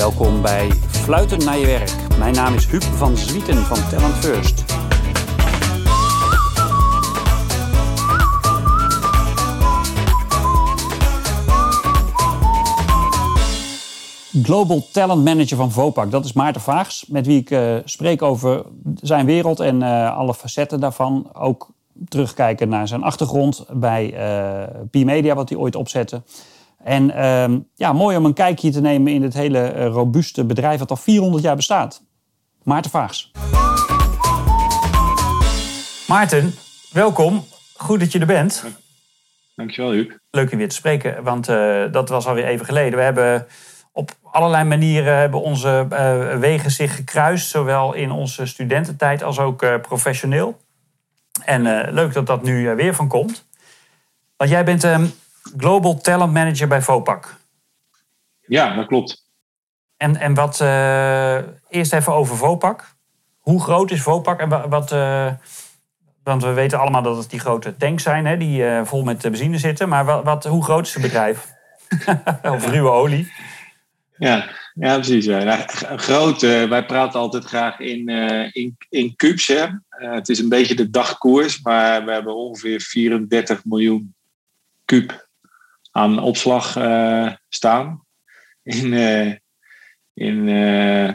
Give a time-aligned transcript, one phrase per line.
[0.00, 1.92] Welkom bij Fluiten naar je werk.
[2.18, 4.64] Mijn naam is Huub van Zwieten van Talent First.
[14.42, 18.64] Global Talent Manager van Vopak, dat is Maarten Vaags, met wie ik uh, spreek over
[18.94, 21.30] zijn wereld en uh, alle facetten daarvan.
[21.32, 21.70] Ook
[22.08, 26.22] terugkijken naar zijn achtergrond bij uh, P-Media, wat hij ooit opzette.
[26.84, 30.90] En uh, ja, mooi om een kijkje te nemen in het hele robuuste bedrijf dat
[30.90, 32.02] al 400 jaar bestaat.
[32.62, 33.30] Maarten Vaags.
[36.08, 36.54] Maarten,
[36.92, 37.44] welkom.
[37.76, 38.64] Goed dat je er bent.
[39.54, 40.18] Dankjewel, Huub.
[40.30, 41.46] Leuk je weer te spreken, want
[41.92, 42.98] dat was alweer even geleden.
[42.98, 43.46] We hebben
[43.92, 49.62] op allerlei manieren hebben onze uh, wegen zich gekruist, zowel in onze studententijd als ook
[49.62, 50.60] uh, professioneel.
[51.44, 53.48] En uh, leuk dat dat nu weer van komt.
[54.36, 55.12] Want jij bent um,
[55.56, 57.34] Global Talent Manager bij Vopak.
[58.46, 59.28] Ja, dat klopt.
[59.96, 60.60] En, en wat,
[61.68, 62.94] eerst even over Vopak.
[63.38, 64.90] Hoe groot is Vopak en wat,
[66.22, 69.58] want we weten allemaal dat het die grote tanks zijn, hè, die vol met benzine
[69.58, 69.88] zitten.
[69.88, 71.46] Maar wat, wat, hoe groot is het bedrijf?
[72.54, 73.32] of ruwe olie?
[74.20, 75.24] Ja, ja precies.
[75.24, 75.44] Ja.
[75.44, 75.62] Nou,
[75.98, 79.46] groot, uh, wij praten altijd graag in, uh, in, in kubus.
[79.46, 79.66] Hè.
[79.66, 84.14] Uh, het is een beetje de dagkoers, maar we hebben ongeveer 34 miljoen
[84.84, 85.28] kub
[85.90, 86.78] aan opslag
[87.48, 88.04] staan.
[88.62, 88.92] In,
[90.14, 90.44] in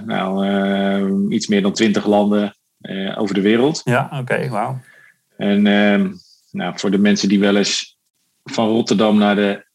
[0.05, 2.57] nou, iets meer dan 20 landen
[3.15, 3.81] over de wereld.
[3.83, 4.79] Ja, oké, okay, wauw.
[5.37, 6.11] En ehm,
[6.51, 7.97] nou, voor de mensen die wel eens
[8.43, 9.65] van Rotterdam naar de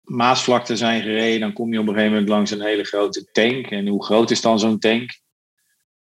[0.00, 3.66] Maasvlakte zijn gereden, dan kom je op een gegeven moment langs een hele grote tank.
[3.66, 5.20] En hoe groot is dan zo'n tank?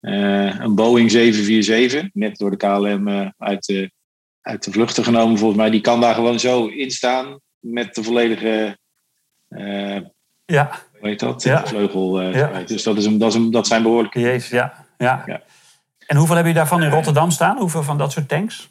[0.01, 3.91] Een Boeing 747, net door de KLM uit, de,
[4.41, 5.71] uit de vluchten genomen volgens mij.
[5.71, 7.41] Die kan daar gewoon zo in staan
[7.73, 8.79] met de volledige,
[9.49, 9.99] uh,
[10.45, 10.71] ja.
[10.99, 11.43] hoe heet dat?
[11.43, 11.67] Ja.
[11.67, 12.23] Vleugel.
[12.23, 12.63] Ja.
[12.63, 14.21] Dus dat, is een, dat, is een, dat zijn behoorlijke...
[14.21, 14.87] Jezus, ja.
[14.99, 15.23] Ja.
[15.27, 15.43] ja.
[16.07, 17.59] En hoeveel heb je daarvan in Rotterdam staan?
[17.59, 18.69] Hoeveel van dat soort tanks?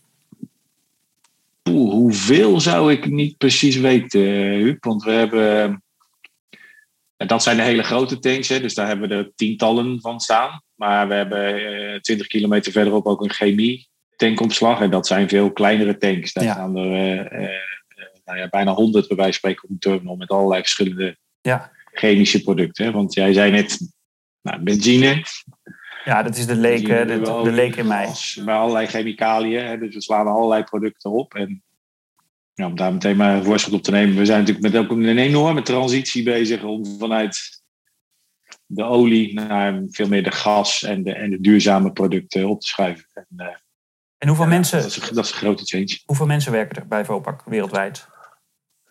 [1.70, 4.84] Oeh, hoeveel zou ik niet precies weten, Huub.
[4.84, 5.84] Want we hebben.
[7.18, 10.62] Dat zijn de hele grote tanks, hè, dus daar hebben we er tientallen van staan.
[10.76, 14.82] Maar we hebben uh, 20 kilometer verderop ook een chemie tankopslag.
[14.82, 16.34] En dat zijn veel kleinere tanks.
[16.34, 17.50] Daar staan er uh,
[18.26, 21.72] nou ja, bijna honderd bij wijze van spreken op een terminal met allerlei verschillende ja.
[21.92, 22.94] chemische producten.
[22.94, 23.80] Want jij zei net
[24.42, 25.24] nou, benzine.
[26.06, 28.10] Ja, dat is de leek, de, de, leek in mij.
[28.46, 29.66] Bij allerlei chemicaliën.
[29.66, 31.34] Hè, dus we slaan allerlei producten op.
[31.34, 31.64] En
[32.54, 34.16] ja, om daar meteen maar voorschot op te nemen.
[34.16, 37.64] We zijn natuurlijk met ook een enorme transitie bezig om vanuit
[38.66, 42.68] de olie naar veel meer de gas en de, en de duurzame producten op te
[42.68, 43.06] schuiven.
[43.14, 43.46] En, uh,
[44.18, 44.82] en hoeveel ja, mensen.
[44.82, 46.00] Dat is, een, dat is, een, grote change.
[46.06, 48.08] Hoeveel mensen werken er bij Vopak wereldwijd?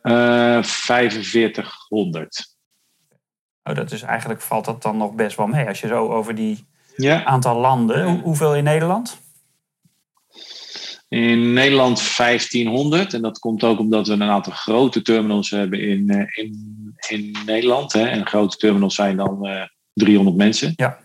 [0.09, 2.57] Uh, 4500.
[3.63, 6.35] Oh, dat is eigenlijk valt dat dan nog best wel mee als je zo over
[6.35, 6.67] die
[6.97, 7.25] ja.
[7.25, 8.05] aantal landen.
[8.05, 9.23] Hoe, hoeveel in Nederland?
[11.09, 13.15] In Nederland 1500.
[13.15, 17.93] En dat komt ook omdat we een aantal grote terminals hebben in, in, in Nederland.
[17.93, 18.07] Hè.
[18.07, 20.73] En grote terminals zijn dan uh, 300 mensen.
[20.77, 20.99] Ja.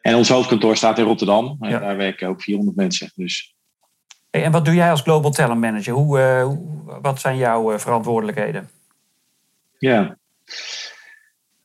[0.00, 1.56] En ons hoofdkantoor staat in Rotterdam.
[1.60, 1.78] En ja.
[1.78, 3.12] daar werken ook 400 mensen.
[3.14, 3.54] Dus.
[4.32, 5.94] Hey, en wat doe jij als Global Talent Manager?
[5.94, 6.52] Hoe, uh,
[7.02, 8.70] wat zijn jouw uh, verantwoordelijkheden?
[9.78, 10.16] Ja.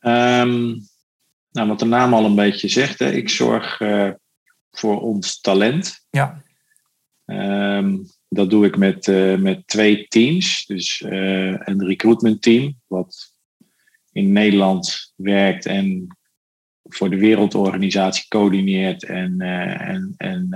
[0.02, 0.88] Um,
[1.52, 3.00] nou, wat de naam al een beetje zegt.
[3.00, 3.12] Hè.
[3.12, 4.10] Ik zorg uh,
[4.72, 6.06] voor ons talent.
[6.10, 6.42] Ja.
[7.26, 10.66] Um, dat doe ik met, uh, met twee teams.
[10.66, 13.34] Dus een recruitment team, wat
[14.12, 16.18] in Nederland werkt en
[16.84, 20.50] voor de wereldorganisatie coördineert en, en, en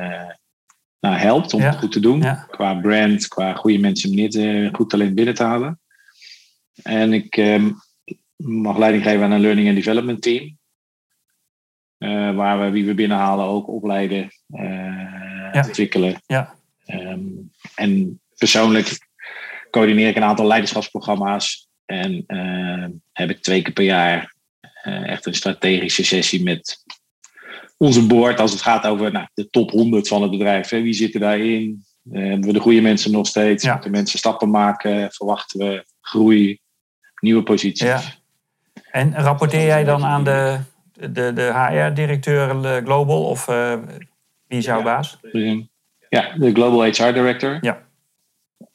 [1.01, 1.69] nou, helpt om ja.
[1.69, 2.21] het goed te doen.
[2.21, 2.47] Ja.
[2.51, 4.35] Qua brand, qua goede mensen dit
[4.71, 5.79] goed talent binnen te halen.
[6.83, 7.75] En ik um,
[8.35, 10.57] mag leiding geven aan een learning and development team.
[12.35, 15.63] waar we wie we binnenhalen ook opleiden, ja.
[15.65, 16.21] ontwikkelen.
[16.25, 16.55] Ja.
[16.87, 19.09] Um, en persoonlijk
[19.71, 21.69] coördineer ik een aantal leiderschapsprogramma's.
[21.85, 24.35] En uh, heb ik twee keer per jaar
[24.83, 26.83] uh, echt een strategische sessie met
[27.81, 28.39] onze board.
[28.39, 30.69] Als het gaat over nou, de top 100 van het bedrijf.
[30.69, 30.81] Hè.
[30.81, 31.85] Wie zitten daarin?
[32.11, 33.63] Uh, hebben we de goede mensen nog steeds?
[33.63, 33.73] Ja.
[33.73, 35.11] Moeten mensen stappen maken?
[35.11, 36.59] Verwachten we groei?
[37.19, 37.87] Nieuwe posities?
[37.87, 38.01] Ja.
[38.91, 40.59] En rapporteer jij dan aan de,
[40.93, 43.23] de, de HR-directeur Global?
[43.25, 44.83] Of wie is jouw ja.
[44.83, 45.19] baas?
[46.09, 47.57] Ja, de Global HR Director.
[47.61, 47.81] Ja.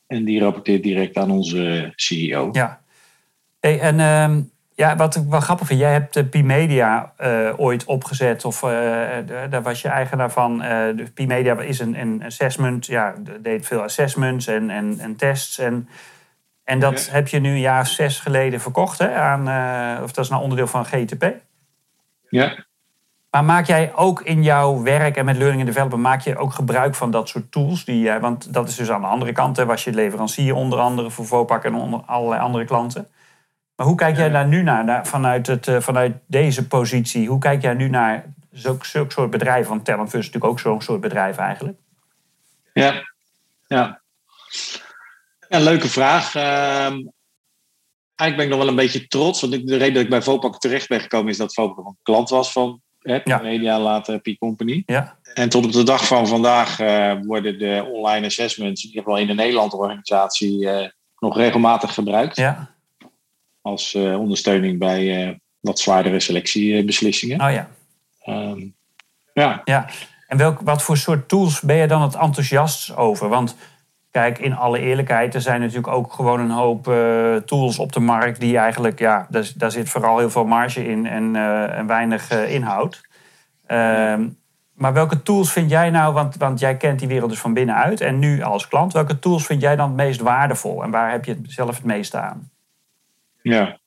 [0.07, 2.49] En die rapporteert direct aan onze CEO.
[2.53, 2.81] Ja.
[3.61, 4.45] Hey, en uh,
[4.77, 8.71] ja, wat ik wel grappig vind, jij hebt de P-Media uh, ooit opgezet, of uh,
[9.51, 10.59] daar was je eigenaar van.
[10.59, 15.59] de P-Media is een, een assessment, ja, deed veel assessments en, en, en tests.
[15.59, 15.89] En,
[16.65, 17.13] en dat Ja.
[17.13, 19.41] heb je nu een jaar of zes geleden verkocht hè, aan,
[20.03, 21.33] of dat is nou onderdeel van GTP.
[22.29, 22.65] Ja.
[23.31, 26.53] Maar maak jij ook in jouw werk en met learning and development, maak je ook
[26.53, 27.85] gebruik van dat soort tools?
[27.85, 30.79] Die, jij- want dat is dus aan de andere kant, hè, was je leverancier onder
[30.79, 33.09] andere voor Vopak en onder allerlei andere klanten.
[33.77, 37.29] Maar hoe kijk jij daar nu naar, naar- vanuit, het, eh, vanuit deze positie?
[37.29, 39.71] Hoe kijk jij nu naar zulk, zulk soort bedrijven?
[39.71, 41.79] Want Talentfus is natuurlijk ook zo'n soort bedrijf eigenlijk.
[42.73, 43.03] Ja,
[43.67, 44.01] ja.
[45.49, 46.35] ja leuke vraag.
[46.35, 47.01] Ehm,
[48.15, 49.41] eigenlijk ben ik nog wel een beetje trots.
[49.41, 52.29] Want de reden dat ik bij Vopak terecht ben gekomen is dat Vopak een klant
[52.29, 53.39] was van hè, Ja.
[53.39, 54.83] Media, later P Company.
[54.87, 59.03] Ja, En tot op de dag van vandaag eh, worden de online assessments, in ieder
[59.03, 60.89] geval in de Nederlandse organisatie, eh,
[61.19, 62.37] nog regelmatig gebruikt.
[62.37, 62.75] ja.
[63.67, 67.41] Als eh, ondersteuning bij eh, wat zwaardere selectiebeslissingen.
[67.41, 67.69] Oh ja.
[68.21, 68.61] Ehm,
[69.33, 69.87] ja, Ja,
[70.27, 73.29] en welk, wat voor soort tools ben je dan het enthousiast over?
[73.29, 73.57] Want
[74.11, 78.01] kijk, in alle eerlijkheid, er zijn natuurlijk ook gewoon een hoop eh, tools op de
[78.01, 81.37] markt die eigenlijk, ja, daar, daar zit vooral heel veel marge in en,
[81.77, 83.01] en weinig inhoud.
[83.67, 84.29] Ehm,
[84.73, 88.01] maar welke tools vind jij nou, want, want jij kent die wereld dus van binnenuit
[88.01, 91.25] en nu als klant, welke tools vind jij dan het meest waardevol en waar heb
[91.25, 92.51] je zelf het meeste aan?
[93.51, 93.79] Ja.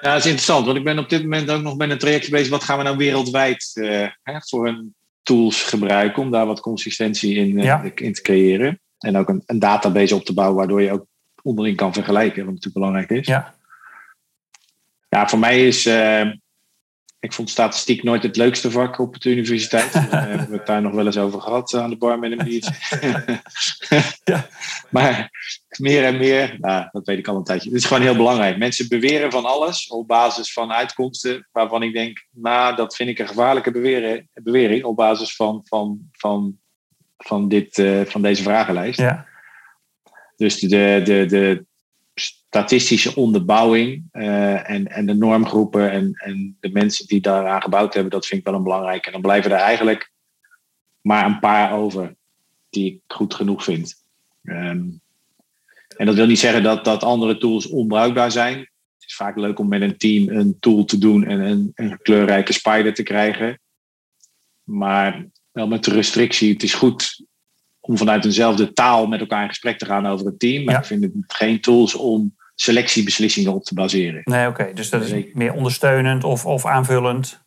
[0.00, 2.30] Ja, dat is interessant, want ik ben op dit moment ook nog met een trajectje
[2.30, 2.48] bezig.
[2.50, 7.34] Wat gaan we nou wereldwijd eh, hè, voor een tools gebruiken om daar wat consistentie
[7.36, 7.82] in, eh, Ja.
[7.94, 8.80] in te creëren?
[8.98, 11.06] En ook een, een database op te bouwen waardoor je ook
[11.42, 13.26] onderling kan vergelijken, wat natuurlijk belangrijk is.
[13.26, 13.54] Ja,
[15.08, 15.86] Ja, voor mij is.
[15.86, 16.30] eh,
[17.26, 19.92] ik vond statistiek nooit het leukste vak op de universiteit.
[20.10, 22.44] Daar hebben we het daar nog wel eens over gehad aan de bar met een
[22.44, 22.74] biertje.
[24.24, 24.48] Ja.
[24.90, 25.30] Maar
[25.78, 27.68] meer en meer, nou, dat weet ik al een tijdje.
[27.68, 28.58] Het is gewoon heel belangrijk.
[28.58, 33.18] Mensen beweren van alles op basis van uitkomsten waarvan ik denk, nou, dat vind ik
[33.18, 36.58] een gevaarlijke beweren, bewering op basis van, van, van,
[37.16, 38.98] van, dit, eh, van deze vragenlijst.
[38.98, 39.26] ja,
[40.36, 41.64] Dus de, de, de
[42.56, 48.12] statistische onderbouwing eh, en, en de normgroepen en, en de mensen die daaraan gebouwd hebben,
[48.12, 49.06] dat vind ik wel een belangrijke.
[49.06, 50.10] En dan blijven er eigenlijk
[51.00, 52.14] maar een paar over
[52.70, 54.04] die ik goed genoeg vind.
[54.44, 54.84] Ehm,
[55.96, 58.58] en dat wil niet zeggen dat, dat andere tools onbruikbaar zijn.
[58.58, 61.98] Het is vaak leuk om met een team een tool te doen en een, een
[62.02, 63.60] kleurrijke spider te krijgen.
[64.62, 67.24] Maar wel met de restrictie, het is goed
[67.80, 70.64] om vanuit eenzelfde taal met elkaar in gesprek te gaan over het team.
[70.64, 70.80] Maar Ja.
[70.80, 74.20] ik vind het geen tools om selectiebeslissingen op te baseren.
[74.24, 74.70] nee, oké.
[74.74, 77.44] Dus dat is meer ondersteunend of, of aanvullend.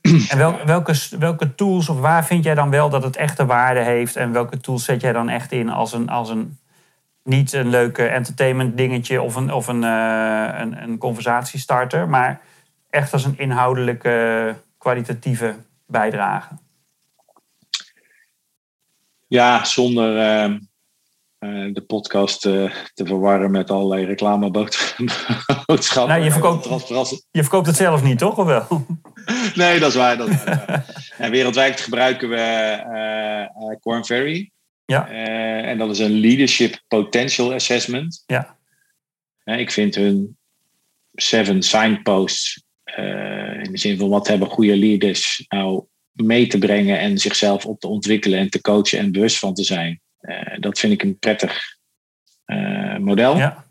[0.28, 3.80] En wel, welke, welke tools of waar vind jij dan wel dat het echte waarde
[3.80, 4.16] heeft?
[4.16, 6.58] En welke tools zet jij dan echt in als een, als een
[7.26, 12.40] niet een leuke entertainment dingetje of een, of een, eh, een, een conversatiestarter, maar
[12.90, 15.56] echt als een inhoudelijke, kwalitatieve
[15.86, 16.54] bijdrage?
[19.26, 20.58] Ja, zonder ehm, eh,
[21.72, 26.08] de podcast eh, te verwarren met allerlei reclameboodschappen.
[26.08, 26.64] Nou, je verkoopt-.
[27.30, 28.38] Je verkoopt het zelf niet, toch?
[28.38, 28.66] Of wel?
[29.54, 30.16] Nee, dat is waar.
[30.16, 30.84] Dat is waar.
[31.18, 34.50] en wereldwijd gebruiken we eh eh, Corn Ferry.
[34.84, 35.08] Ja.
[35.08, 38.22] Eh, en dat is een Leadership Potential Assessment.
[38.26, 38.56] Ja.
[39.44, 40.36] Eh, ik vind hun
[41.14, 46.98] seven signposts, eh, in de zin van wat hebben goede leaders nou mee te brengen
[46.98, 50.00] en zichzelf op te ontwikkelen en te coachen en bewust van te zijn.
[50.20, 51.76] Eh, dat vind ik een prettig
[52.44, 53.36] eh, model.
[53.36, 53.64] Ja.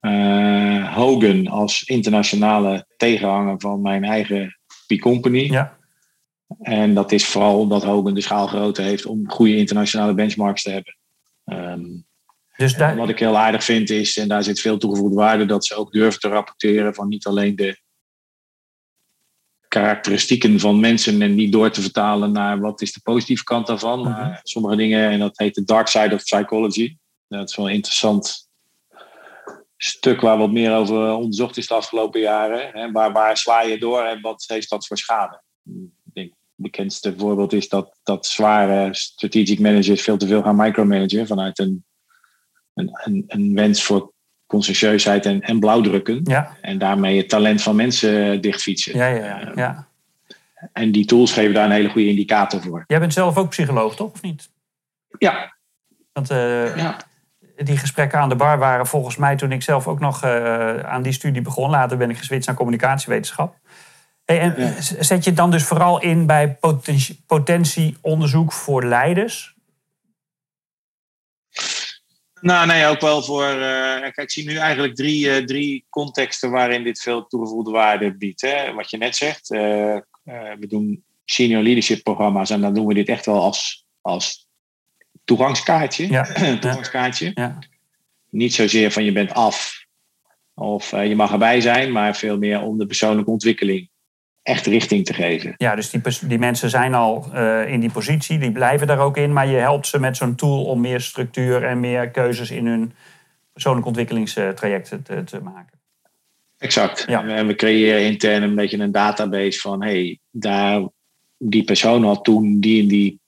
[0.00, 5.50] Eh, Hogan als internationale tegenhanger van mijn eigen P-Company.
[5.50, 5.76] Ja.
[6.60, 10.96] En dat is vooral omdat Hogan de schaalgrootte heeft om goede internationale benchmarks te hebben.
[11.44, 11.84] Ehm,
[12.56, 15.66] Dus daar, wat ik heel aardig vind is, en daar zit veel toegevoegde waarde, dat
[15.66, 17.81] ze ook durven te rapporteren van niet alleen de
[19.72, 24.02] karakteristieken van mensen en niet door te vertalen naar wat is de positieve kant daarvan.
[24.02, 26.96] Maar sommige dingen, en dat heet de dark side of psychology.
[27.28, 28.48] Dat is wel een interessant
[29.76, 32.70] stuk waar wat meer over onderzocht is de afgelopen jaren.
[32.72, 35.42] Hè, waar, waar sla je door en wat heeft dat voor schade?
[36.04, 40.56] Ik denk, het bekendste voorbeeld is dat, dat zware strategic managers veel te veel gaan
[40.56, 41.84] micromanagen vanuit een,
[42.74, 44.11] een, een, een wens voor
[44.52, 46.20] conscientieusheid en, en blauwdrukken.
[46.24, 48.96] ja, En daarmee het talent van mensen dichtfietsen.
[48.96, 49.86] ja, ja, ja, ja.
[50.72, 52.84] En die tools geven daar een hele goede indicator voor.
[52.86, 54.12] Jij bent zelf ook psycholoog, toch?
[54.12, 54.50] Of niet?
[55.18, 55.56] Ja,
[56.12, 56.96] Want eh, ja.
[57.56, 61.02] die gesprekken aan de bar waren volgens mij toen ik zelf ook nog eh, aan
[61.02, 61.70] die studie begon.
[61.70, 63.56] Later ben ik geswitcht naar communicatiewetenschap.
[64.24, 64.72] Hey, en Ja.
[64.80, 69.54] zet je het dan dus vooral in bij potentie- potentieonderzoek voor leiders?
[72.42, 73.44] Nou, nee, ook wel voor.
[73.44, 78.16] eh, kijk, ik zie nu eigenlijk drie, eh, drie contexten waarin dit veel toegevoegde waarde
[78.16, 78.40] biedt.
[78.40, 78.72] Hè.
[78.72, 79.98] Wat je net zegt, eh,
[80.58, 84.48] we doen senior leadership programma's en dan doen we dit echt wel als, als
[85.24, 86.08] toegangskaartje.
[86.08, 86.22] Ja,
[86.60, 87.30] toegangskaartje.
[87.34, 87.58] ja,
[88.28, 89.84] Niet zozeer van je bent af
[90.54, 93.90] Of je mag erbij zijn, maar veel meer om de persoonlijke ontwikkeling
[94.42, 95.54] echt richting te geven.
[95.56, 97.26] Ja, dus die, die mensen zijn al
[97.66, 100.64] in die positie, die blijven daar ook in, maar je helpt ze met zo'n tool
[100.64, 102.92] om meer structuur en meer keuzes in hun
[103.52, 105.80] persoonlijke ontwikkelingstrajecten te, te maken.
[106.58, 107.04] Exact.
[107.08, 107.26] Ja.
[107.26, 110.82] En we creëren intern een beetje een database van hey, daar,
[111.38, 113.20] die persoon had toen die en die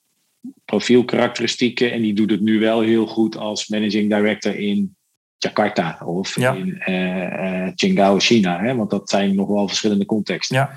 [0.65, 4.97] profielkarakteristieken en die doet het nu wel heel goed als managing director in
[5.45, 8.61] Jakarta of in uh, Qingdao, China.
[8.61, 8.77] Hè?
[8.77, 10.57] Want dat zijn nog wel verschillende contexten.
[10.57, 10.71] Ja.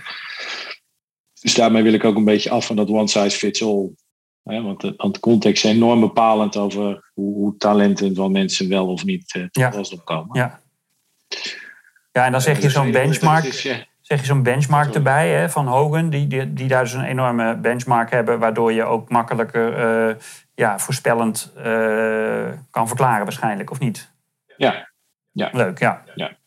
[1.42, 3.90] Dus daarmee wil ik ook een beetje af van dat one size fits all.
[4.44, 4.62] Hè?
[4.62, 8.88] Want, de, want de context is enorm bepalend over hoe, hoe talenten van mensen wel
[8.88, 9.96] of niet uh, tot ja.
[9.98, 10.40] opkomen.
[10.40, 10.60] Ja.
[12.12, 13.54] Ja, en dan zeg je zo'n benchmark,
[14.02, 17.56] zeg je zo'n benchmark erbij hè, van Hogan, die, die, die daar dus een enorme
[17.56, 20.16] benchmark hebben, waardoor je ook makkelijker uh,
[20.56, 24.16] ja, voorspellend uh, kan verklaren waarschijnlijk, of niet?
[24.58, 24.90] Ja.
[25.32, 25.50] ja.
[25.54, 26.04] Leuk, ja.
[26.16, 26.38] ja.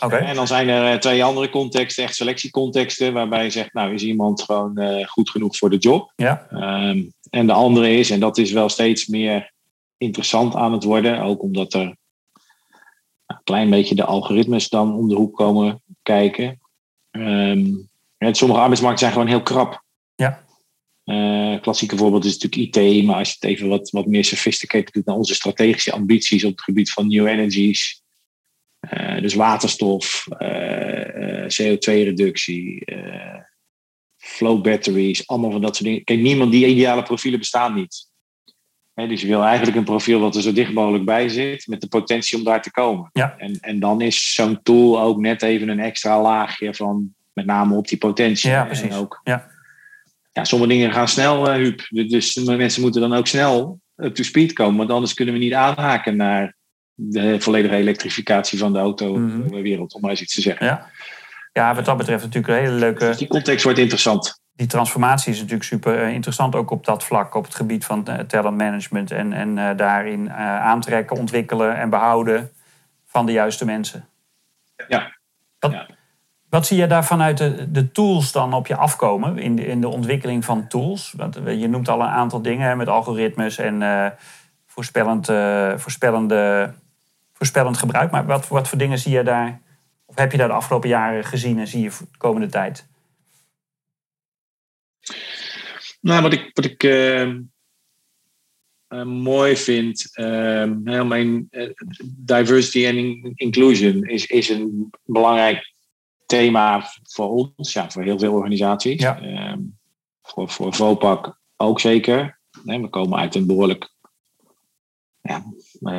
[0.00, 0.16] Oké.
[0.16, 4.02] En dan zijn er eh, twee andere contexten, echt selectiecontexten, waarbij je zegt, nou is
[4.02, 6.12] iemand gewoon uh, goed genoeg voor de job.
[6.16, 6.46] Ja.
[6.50, 9.52] Um, en de andere is, en dat is wel steeds meer
[9.96, 11.96] interessant aan het worden, ook omdat er
[13.26, 16.60] een klein beetje de algoritmes dan om de hoek komen kijken.
[17.10, 19.82] Um, sommige arbeidsmarkten zijn gewoon heel krap.
[21.10, 24.92] Uh, klassieke voorbeeld is natuurlijk IT, maar als je het even wat, wat meer sophisticated
[24.94, 28.02] doet naar onze strategische ambities op het gebied van new energies,
[28.90, 32.84] uh, dus waterstof, uh, eh, CO2-reductie,
[34.16, 36.04] flow batteries, allemaal van dat soort dingen.
[36.04, 38.08] Kijk, niemand die ideale profielen bestaan niet
[39.06, 41.88] dus je wil eigenlijk een profiel wat er zo dicht mogelijk bij zit, met de
[41.88, 43.10] potentie om daar te komen.
[43.12, 43.34] Ja.
[43.38, 47.76] En, en dan is zo'n tool ook net even een extra laagje van met name
[47.76, 48.50] op die potentie.
[48.50, 48.90] Ja, precies.
[48.90, 49.50] En ook, ja.
[50.38, 51.86] Ja, sommige dingen gaan snel, uh, Huub.
[51.88, 55.54] Dus mensen moeten dan ook snel up to speed komen, want anders kunnen we niet
[55.54, 56.56] aanhaken naar
[56.94, 59.96] de volledige elektrificatie van de autowereld, mhm.
[59.96, 60.66] om maar eens iets te zeggen.
[60.66, 60.90] Ja.
[61.52, 63.06] ja, wat dat betreft natuurlijk een hele leuke.
[63.06, 67.04] Dus die context wordt interessant die transformatie is natuurlijk super eh, interessant, ook op dat
[67.04, 69.10] vlak, op het gebied van eh, talentmanagement.
[69.10, 72.50] En, en uh, daarin uh, aantrekken, ontwikkelen en behouden
[73.06, 74.08] van de juiste mensen.
[74.88, 75.16] Ja.
[75.58, 75.88] Wat, ja.
[76.48, 79.80] Wat zie je daar vanuit de, de tools dan op je afkomen in de, in
[79.80, 81.14] de ontwikkeling van tools?
[81.16, 84.06] Want je noemt al een aantal dingen met algoritmes en uh,
[84.66, 85.26] voorspellend,
[85.80, 86.74] voorspellende,
[87.32, 88.10] voorspellend gebruik.
[88.10, 89.60] Maar wat, wat voor dingen zie je daar,
[90.06, 92.86] of heb je daar de afgelopen jaren gezien en zie je de komende tijd?
[96.00, 97.32] Nou, wat ik, wat ik uh,
[99.04, 100.64] mooi vind, uh,
[101.02, 101.48] mijn
[102.04, 102.96] diversity en
[103.34, 105.76] inclusion is, is een belangrijk
[106.28, 109.00] thema voor ons, ja, voor heel veel organisaties.
[109.00, 109.20] Ja.
[109.20, 109.60] Ehm,
[110.22, 112.38] voor, voor VOPAC ook zeker.
[112.64, 113.94] we komen uit een behoorlijk
[115.20, 115.44] ja,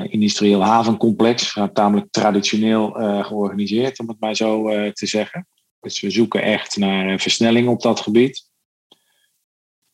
[0.09, 2.91] industrieel havencomplex, tamelijk traditioneel
[3.23, 5.47] georganiseerd, om het maar zo te zeggen.
[5.79, 8.49] Dus we zoeken echt naar versnelling op dat gebied.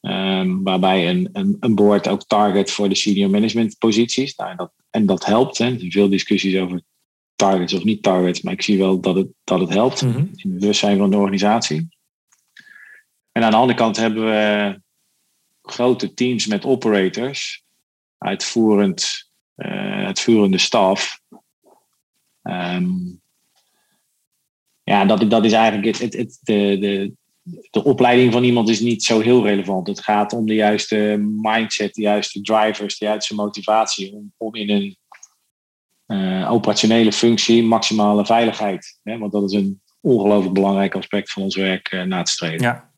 [0.02, 4.36] Um, waarbij een, een, een board ook target voor de senior management posities.
[4.36, 5.58] Nou, dat, en dat helpt.
[5.58, 5.66] Hè.
[5.66, 6.82] Er zijn veel discussies over
[7.36, 8.42] targets of niet targets.
[8.42, 10.30] Maar ik zie wel dat het, dat het helpt mm -hmm.
[10.36, 11.88] in het bewustzijn van de organisatie.
[13.32, 14.82] En aan de andere kant hebben we
[15.62, 17.64] grote teams met operators.
[18.18, 21.20] Uitvoerend, uh, uitvoerende staf.
[22.44, 23.22] Um,
[24.84, 27.14] ja, dat, dat is eigenlijk het, het, het, de, de,
[27.70, 29.88] de opleiding van iemand is niet zo heel relevant.
[29.88, 34.70] Het gaat om de juiste mindset, de juiste drivers, de juiste motivatie om, om in
[34.70, 34.98] een
[36.08, 39.00] uh, operationele functie maximale veiligheid.
[39.04, 39.18] Hè?
[39.18, 42.62] Want dat is een ongelooflijk belangrijk aspect van ons werk uh, na te streven.
[42.62, 42.94] Ja.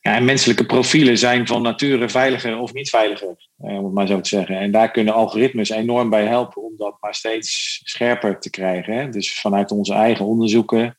[0.00, 4.20] Ja, en menselijke profielen zijn van nature veiliger of niet veiliger, om het maar zo
[4.20, 4.58] te zeggen.
[4.58, 8.94] En daar kunnen algoritmes enorm bij helpen om dat maar steeds scherper te krijgen.
[8.94, 9.08] Hè?
[9.08, 10.98] Dus vanuit onze eigen onderzoeken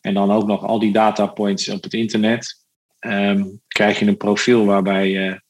[0.00, 2.64] en dan ook nog al die data points op het internet,
[3.00, 5.42] um, krijg je een profiel waarbij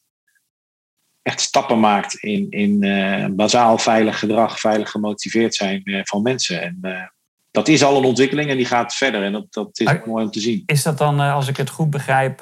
[1.22, 6.62] echt stappen maakt in, in uh, bazaal veilig gedrag, veilig gemotiveerd zijn uh, van mensen.
[6.62, 7.02] En uh,
[7.50, 9.22] dat is al een ontwikkeling en die gaat verder.
[9.22, 10.62] En dat, dat is maar, mooi om te zien.
[10.66, 12.38] Is dat dan, als ik het goed begrijp,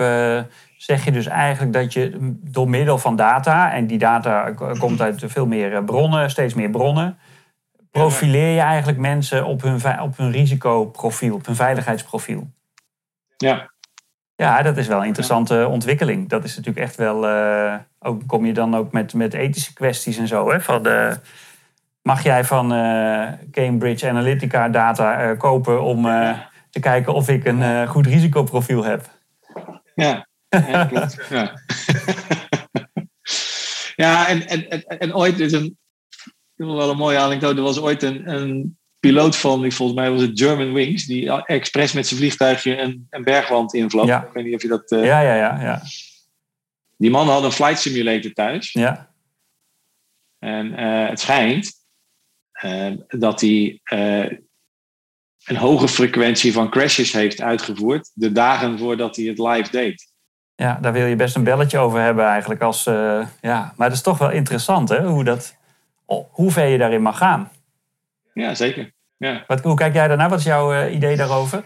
[0.77, 2.11] zeg je dus eigenlijk dat je
[2.41, 7.19] door middel van data, en die data komt uit veel meer bronnen, steeds meer bronnen,
[7.91, 12.51] profileer je eigenlijk mensen op hun, op hun risicoprofiel, op hun veiligheidsprofiel.
[13.37, 13.71] Ja.
[14.37, 16.29] Ja, dat is wel een interessante ontwikkeling.
[16.29, 17.25] Dat is natuurlijk echt wel.
[18.02, 20.50] Ook, kom je dan ook met, met ethische kwesties en zo.
[20.50, 20.61] Hè?
[20.61, 21.16] Van de,
[22.02, 26.02] mag jij van uh, Cambridge Analytica data uh, kopen om
[26.71, 29.11] te kijken of ik een goed risicoprofiel heb?
[29.95, 31.19] Ja, ja klopt.
[31.28, 31.52] ja,
[33.97, 35.78] ja en, en, en, en ooit is een,
[36.54, 37.57] wel een mooie anekdote.
[37.57, 41.92] Er was ooit een, een piloot van, volgens mij was het German Wings, die expres
[41.92, 44.07] met zijn vliegtuigje een, een bergwand invloog.
[44.07, 44.23] Ja.
[44.23, 44.90] Ik weet niet of je dat.
[44.90, 45.61] eh, Ja, ja, ja.
[45.61, 45.83] ja.
[47.00, 48.73] Die man had een flight simulator thuis.
[48.73, 49.09] ja.
[50.38, 51.73] En eh, het schijnt
[52.52, 54.38] eh, dat hij eh,
[55.45, 58.11] een hoge frequentie van crashes heeft uitgevoerd.
[58.14, 60.12] de dagen voordat hij het live deed.
[60.54, 62.61] Ja, daar wil je best een belletje over hebben eigenlijk.
[62.61, 62.85] Als,
[63.40, 63.73] ja.
[63.76, 65.07] Maar dat is toch wel interessant, hè?
[65.07, 65.57] Hoe, dat,
[66.04, 67.50] oh, hoe ver je daarin mag gaan.
[68.35, 68.92] Ja, zeker.
[69.16, 70.28] Ja, Wat, hoe kijk jij daarnaar?
[70.28, 71.64] Wat is jouw idee daarover?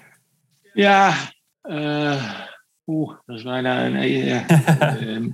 [0.72, 1.14] ja
[2.86, 4.08] oeh, dat is bijna een.
[4.08, 4.46] ja.
[4.78, 5.28] Ehm,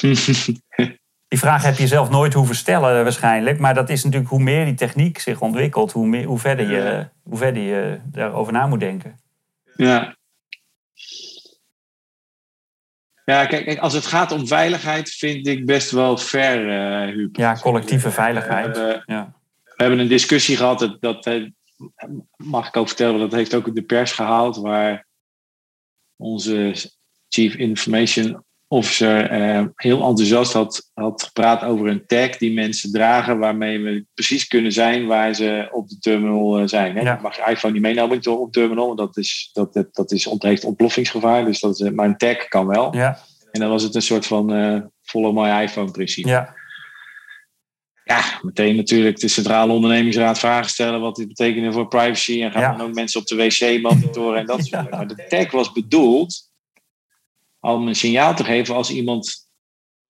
[1.28, 3.58] Die vraag heb je zelf nooit hoeven stellen waarschijnlijk.
[3.58, 5.92] Maar dat is natuurlijk hoe meer die techniek zich ontwikkelt...
[5.92, 9.18] hoe, meer, hoe, verder, je, hoe verder je daarover na moet denken.
[9.76, 10.16] Ja.
[13.24, 17.36] Ja, kijk, als het gaat om veiligheid vind ik best wel ver, eh Huub.
[17.36, 18.76] Ja, collectieve veiligheid.
[18.76, 19.32] We hebben, Ja,
[19.64, 21.44] we hebben een discussie gehad, dat, dat eh,
[22.36, 25.06] mag ik ook vertellen, dat heeft ook de pers gehaald, waar
[26.16, 26.74] onze
[27.28, 33.38] Chief Information Officer eh, heel enthousiast had, had gepraat over een tag die mensen dragen,
[33.38, 36.96] waarmee we precies kunnen zijn waar ze op de terminal eh, zijn.
[36.96, 37.02] Hè?
[37.02, 37.18] Ja.
[37.22, 40.28] Mag je iPhone niet meenemen op op terminal, want dat, is, dat, dat, dat is,
[40.38, 42.94] heeft ontploffingsgevaar, dus dat is, maar een tag kan wel.
[42.94, 43.18] ja,
[43.50, 46.28] En dan was het een soort van eh follow my iPhone principe.
[46.28, 46.54] ja.
[48.08, 52.42] Ja, meteen natuurlijk de Centrale Ondernemingsraad vragen stellen wat dit betekent voor privacy.
[52.42, 52.72] En gaan Ja.
[52.76, 54.80] dan ook mensen op de wc monitoren en dat soort Ja.
[54.82, 54.96] dingen.
[54.96, 56.50] Maar de tag was bedoeld
[57.60, 59.48] om een signaal te geven als iemand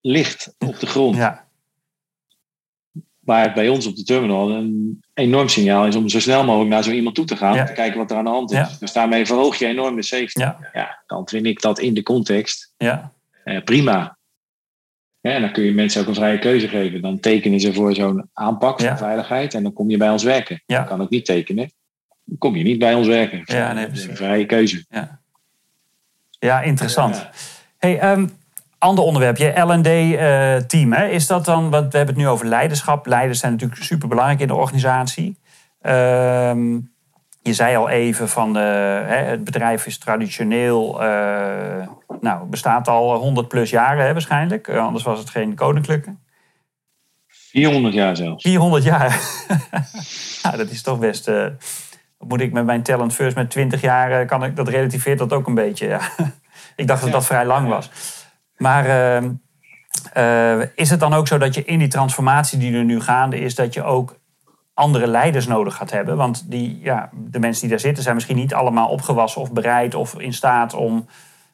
[0.01, 1.17] ligt op de grond.
[1.17, 1.45] ja.
[3.21, 6.71] Waar het bij ons op de terminal een enorm signaal is om zo snel mogelijk
[6.71, 7.59] naar zo iemand toe te gaan.
[7.59, 8.79] Om te kijken wat er aan de hand is.
[8.79, 10.41] Dus daarmee verhoog je enorm de safety.
[10.73, 11.03] Ja.
[11.07, 13.13] Dan vind ik dat in de context ja.
[13.45, 14.16] eh, prima.
[15.27, 17.01] Ja, en dan kun je mensen ook een vrije keuze geven.
[17.03, 18.97] Dan tekenen ze voor zo'n aanpak van Ja.
[18.97, 20.63] veiligheid en dan kom je bij ons werken.
[20.67, 20.81] Ja.
[20.81, 21.73] Je kan ook niet tekenen.
[22.25, 23.43] Dan kom je niet bij ons werken.
[23.45, 24.09] Ja, nee, precies.
[24.09, 24.85] een vrije keuze.
[26.39, 27.17] Ja, interessant.
[27.17, 27.31] Ja.
[27.79, 28.27] Hey, ehm,
[28.79, 30.93] ander onderwerp, je L&D-team.
[30.93, 33.07] hè is dat dan, want we hebben het nu over leiderschap.
[33.07, 35.37] Leiders zijn natuurlijk superbelangrijk in de organisatie.
[35.81, 36.79] Ehm,
[37.47, 38.59] je zei al even van de,
[39.07, 41.89] hè, het bedrijf is traditioneel, eh,
[42.21, 44.69] nou, bestaat al 100 plus jaren hè, waarschijnlijk.
[44.69, 46.17] Eh, anders was het geen koninklijke.
[47.27, 48.43] 400 jaar zelfs.
[48.43, 49.21] 400 jaar.
[50.43, 51.29] ja, dat is toch best.
[51.29, 51.47] eh,
[52.19, 55.47] moet ik met mijn talent first met 20 jaar, kan ik, dat relativeert dat ook
[55.47, 55.87] een beetje.
[55.87, 56.01] Ja.
[56.77, 57.91] ik dacht dat dat vrij lang was.
[58.57, 59.31] Maar ehm,
[60.13, 63.41] eh, is het dan ook zo dat je in die transformatie die er nu gaande
[63.41, 64.19] is, dat je ook
[64.77, 66.17] andere leiders nodig gaat hebben?
[66.17, 69.95] Want die, ja, de mensen die daar zitten zijn misschien niet allemaal opgewassen of bereid
[69.95, 71.07] of in staat om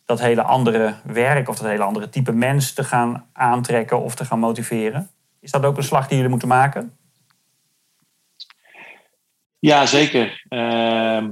[0.05, 4.25] dat hele andere werk of dat hele andere type mens te gaan aantrekken of te
[4.25, 5.11] gaan motiveren.
[5.41, 6.97] Is dat ook een slag die jullie moeten maken?
[9.59, 10.45] Ja, zeker.
[10.49, 11.31] Ehm,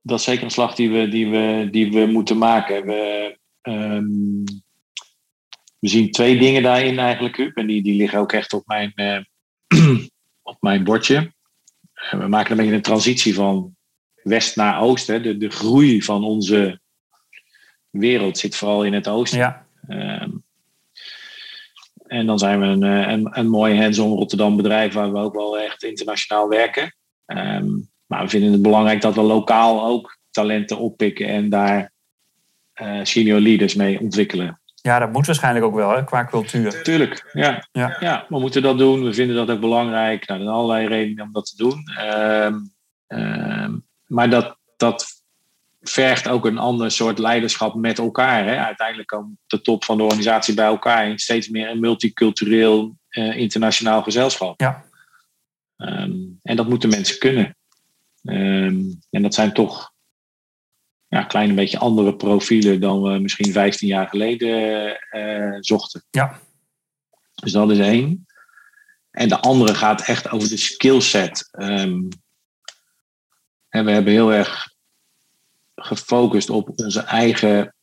[0.00, 2.86] dat is zeker een slag die we, die we, die we moeten maken.
[2.86, 4.44] We, ehm,
[5.78, 7.56] we zien twee dingen daarin eigenlijk, Huub.
[7.56, 9.18] En die, die liggen ook echt op mijn, eh,
[10.44, 11.32] op mijn bordje.
[11.92, 13.76] Eh, we maken een beetje een transitie van
[14.22, 15.06] west naar oost.
[15.06, 15.20] Hè.
[15.20, 16.80] De, de groei van onze
[17.90, 19.38] wereld zit vooral in het oosten.
[19.38, 20.30] Ja, Ehm,
[22.06, 25.34] en dan zijn we een, eh, een, een mooi hands-on Rotterdam bedrijf waar we ook
[25.34, 26.96] wel echt internationaal werken.
[27.26, 27.68] Ehm,
[28.06, 31.92] maar we vinden het belangrijk dat we lokaal ook talenten oppikken en daar
[32.72, 34.60] eh, senior leaders mee ontwikkelen.
[34.84, 36.82] Ja dat moet waarschijnlijk ook wel hè, qua cultuur.
[36.82, 37.68] Tuurlijk, ja.
[37.72, 37.96] Ja.
[38.00, 38.26] ja.
[38.28, 39.04] we moeten dat doen.
[39.04, 40.26] We vinden dat ook belangrijk.
[40.26, 41.82] Nou, er zijn allerlei redenen om dat te doen.
[41.96, 42.58] Ehm,
[43.06, 45.06] ehm, maar dat, dat
[45.80, 48.44] vergt ook een ander soort leiderschap met elkaar.
[48.44, 48.56] Hè.
[48.56, 53.36] Uiteindelijk komt de top van de organisatie bij elkaar in steeds meer een multicultureel eh,
[53.36, 54.60] internationaal gezelschap.
[54.60, 54.84] Ja.
[55.76, 57.56] Ehm, en dat moeten mensen kunnen.
[58.22, 59.93] En dat zijn toch
[61.14, 66.04] ja, een klein beetje andere profielen dan we misschien 15 jaar geleden eh, zochten.
[66.10, 66.40] Ja.
[67.34, 68.26] Dus dat is één.
[69.10, 71.48] En de andere gaat echt over de skillset.
[71.50, 72.02] Ehm,
[73.68, 74.68] en we hebben heel erg
[75.74, 77.74] gefocust op onze eigen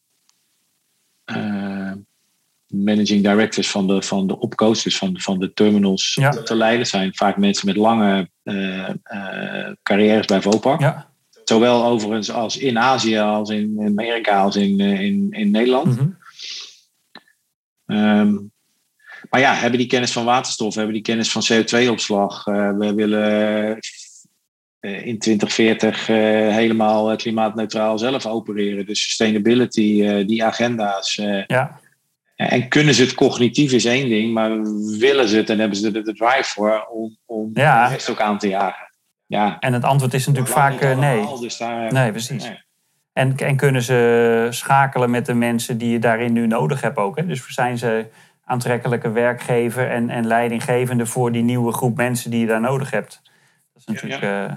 [1.23, 1.91] eh,
[2.67, 6.29] managing directors van de, van de opco's, dus van, van de terminals Ja.
[6.29, 6.85] te leiden.
[6.85, 8.89] Zijn vaak mensen met lange eh,
[9.83, 10.79] carrières bij Vopak.
[10.79, 11.10] Ja.
[11.43, 15.95] Zowel overigens als in Azië, als in Amerika, als in, eh, in, in Nederland.
[15.97, 16.09] Mhm.
[17.85, 18.35] Ehm,
[19.29, 22.47] maar ja, hebben die kennis van waterstof, hebben die kennis van CO2-opslag.
[22.47, 23.79] Eh, we willen
[24.79, 26.15] eh, in 2040 eh,
[26.55, 28.85] helemaal klimaatneutraal zelf opereren.
[28.85, 31.15] Dus sustainability, die agenda's.
[31.47, 31.79] ja.
[32.35, 34.61] en kunnen ze het cognitief is één ding, maar
[34.97, 37.87] willen ze het en hebben ze er de drive voor om, om Ja.
[37.87, 38.90] de rest ook aan te jagen.
[39.31, 39.59] Ja.
[39.59, 41.39] En het antwoord is natuurlijk vaak eh, nee.
[41.39, 42.43] Dus daar, Nee, precies.
[42.43, 42.59] nee.
[43.13, 47.17] En, en kunnen ze schakelen met de mensen die je daarin nu nodig hebt ook.
[47.17, 47.25] Hè?
[47.25, 48.05] Dus zijn ze
[48.45, 53.21] aantrekkelijke werkgever en, en leidinggevende voor die nieuwe groep mensen die je daar nodig hebt.
[53.73, 54.21] Dat is natuurlijk.
[54.21, 54.53] eh,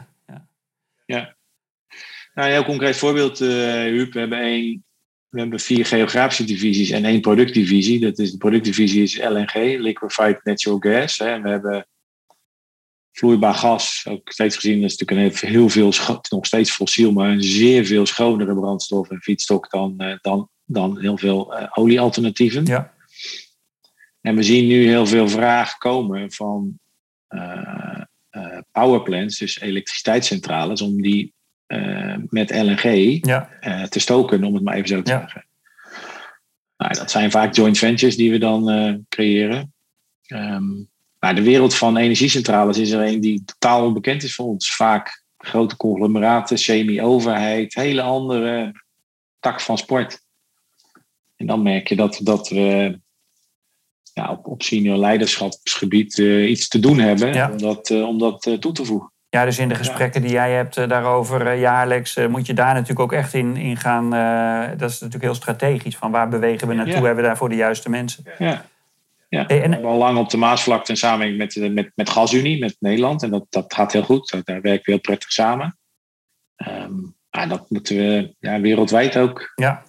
[2.34, 4.12] Nou, een heel concreet voorbeeld, eh Huub.
[4.12, 4.84] We hebben, één,
[5.28, 8.00] we hebben vier geografische divisies en één productdivisie.
[8.00, 11.18] Dat is, de productdivisie is LNG, Liquefied Natural Gas.
[11.18, 11.26] Hè.
[11.26, 11.86] En we hebben
[13.16, 15.92] vloeibaar gas, ook steeds gezien, dat is natuurlijk een heel, heel veel,
[16.28, 21.00] nog steeds fossiel, maar een zeer veel schonere brandstof en fietsstok dan, eh, dan, dan
[21.00, 22.64] heel veel eh, oliealternatieven.
[22.64, 22.92] ja.
[24.20, 26.78] En we zien nu heel veel vraag komen van
[27.26, 31.32] eh, eh, powerplants, dus elektriciteitscentrales, om die
[32.28, 33.48] met LNG Ja.
[33.88, 35.18] te stoken, om het maar even zo te Ja.
[35.20, 35.46] zeggen.
[36.76, 39.74] Nou, dat zijn vaak joint ventures die we dan creëren.
[40.26, 40.64] Ehm,
[41.24, 44.76] maar de wereld van energiecentrales is er een die totaal onbekend is voor ons.
[44.76, 48.72] Vaak grote conglomeraten, semi-overheid, hele andere
[49.40, 50.20] tak van sport.
[51.36, 52.98] En dan merk je dat, dat we
[54.12, 57.50] ja, op, op senior leiderschapsgebied eh, iets te doen hebben Ja.
[57.50, 59.12] om dat, eh, om dat eh, toe te voegen.
[59.28, 63.12] ja, dus in de gesprekken die jij hebt daarover jaarlijks, moet je daar natuurlijk ook
[63.12, 64.10] echt in, in gaan.
[64.78, 65.96] dat is natuurlijk heel strategisch.
[65.96, 66.94] Van waar bewegen we naartoe?
[66.94, 67.02] Ja.
[67.02, 68.24] Hebben we daarvoor de juiste mensen?
[68.38, 68.64] Ja.
[69.34, 71.92] Ja, Hey, we en- hebben al lang op de Maasvlakte in samenwerking met, eh, met,
[71.94, 73.22] met GasUnie, met Nederland.
[73.22, 74.30] En dat, dat gaat heel goed.
[74.30, 75.78] Daar- werken we heel prettig samen.
[76.56, 76.92] Ehm,
[77.30, 79.52] maar dat moeten we ja, wereldwijd ook.
[79.54, 79.82] Ja.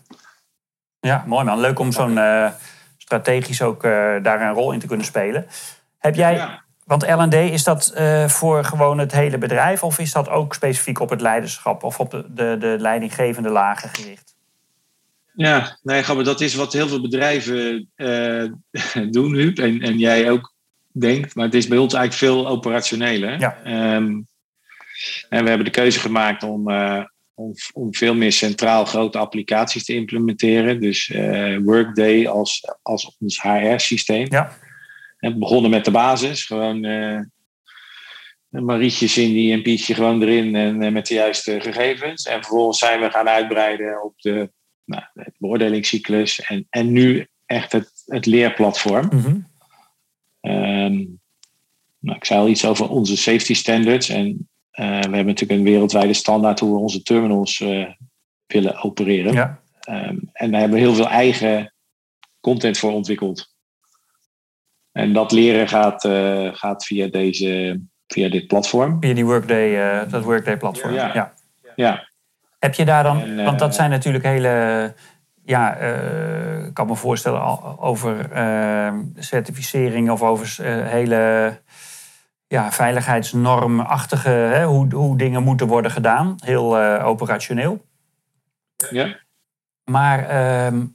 [0.99, 1.59] Ja, mooi man.
[1.59, 2.51] Leuk om zo'n eh,
[2.97, 3.91] strategisch ook eh,
[4.23, 5.47] daar een rol in te kunnen spelen.
[5.97, 6.63] Heb jij, Ja.
[6.85, 9.83] want L&D, is dat eh, voor gewoon het hele bedrijf...
[9.83, 13.89] of is dat ook specifiek op het leiderschap of op de, de, de leidinggevende lagen
[13.89, 14.34] gericht?
[15.35, 18.45] Ja, nee, Gabber, dat is wat heel veel bedrijven eh,
[19.11, 19.59] doen, Huub.
[19.59, 20.53] En, en jij ook
[20.91, 21.35] denkt.
[21.35, 23.39] Maar het is bij ons eigenlijk veel operationeler.
[23.39, 23.57] Ja.
[23.63, 24.21] Ehm,
[25.29, 29.85] en we hebben de keuze gemaakt om, eh, om, om veel meer centraal grote applicaties
[29.85, 30.81] te implementeren.
[30.81, 34.25] Dus eh, Workday als, als ons HR-systeem.
[34.29, 34.57] Ja.
[35.19, 36.43] En begonnen met de basis.
[36.43, 37.19] Gewoon eh
[38.49, 42.25] Marietje, Cindy en Pietje gewoon erin en met de juiste gegevens.
[42.25, 44.49] En vervolgens zijn we gaan uitbreiden op de
[44.85, 46.41] nou, het beoordelingscyclus.
[46.41, 49.05] En, en nu echt het, het leerplatform.
[49.05, 49.37] Mhm.
[50.41, 51.03] Ehm,
[51.99, 54.09] nou, ik zei al iets over onze safety standards.
[54.09, 57.89] En eh, we hebben natuurlijk een wereldwijde standaard hoe we onze terminals eh,
[58.47, 59.33] willen opereren.
[59.33, 59.61] Ja.
[59.79, 61.73] Ehm, en daar hebben we heel veel eigen
[62.39, 63.53] content voor ontwikkeld.
[64.91, 68.97] En dat leren gaat, eh, gaat via, deze, via dit platform.
[68.99, 70.93] Via die Workday, dat Workday-platform.
[70.93, 71.13] Ja.
[71.13, 71.33] Ja.
[71.75, 72.09] Ja,
[72.65, 74.93] Heb je daar dan, En, eh, want dat zijn natuurlijk hele,
[75.43, 77.41] ja, eh, ik kan me voorstellen
[77.79, 81.59] over eh, certificering of over eh, hele
[82.47, 86.35] ja, veiligheidsnormachtige, hè, hoe, hoe dingen moeten worden gedaan.
[86.43, 87.85] Heel operationeel.
[88.89, 89.15] ja.
[89.83, 90.85] Maar ehm,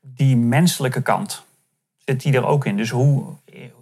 [0.00, 1.44] die menselijke kant,
[2.04, 2.76] zit die er ook in?
[2.76, 3.24] Dus hoe,